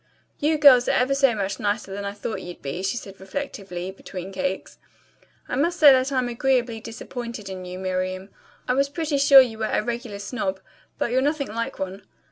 "You 0.39 0.57
girls 0.57 0.87
are 0.87 0.93
ever 0.93 1.13
so 1.13 1.35
much 1.35 1.59
nicer 1.59 1.93
than 1.93 2.05
I 2.05 2.13
thought 2.13 2.41
you'd 2.41 2.63
be," 2.63 2.81
she 2.81 2.97
said 2.97 3.19
reflectively, 3.19 3.91
between 3.91 4.31
cakes. 4.31 4.79
"I 5.47 5.55
must 5.55 5.79
say 5.79 5.91
that 5.91 6.11
I'm 6.11 6.27
agreeably 6.27 6.79
disappointed 6.79 7.49
in 7.49 7.65
you, 7.65 7.77
Miriam. 7.77 8.29
I 8.67 8.73
was 8.73 8.89
pretty 8.89 9.19
sure 9.19 9.41
you 9.41 9.59
were 9.59 9.65
a 9.71 9.83
regular 9.83 10.17
snob, 10.17 10.59
but 10.97 11.11
you're 11.11 11.21
nothing 11.21 11.49
like 11.49 11.77
one. 11.77 12.01